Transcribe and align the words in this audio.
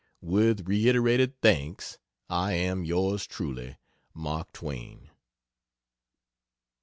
With 0.19 0.67
reiterated 0.67 1.39
thanks, 1.41 1.99
I 2.27 2.53
am 2.53 2.83
Yours 2.83 3.27
truly, 3.27 3.77
MARK 4.15 4.51
TWAIN. 4.51 5.11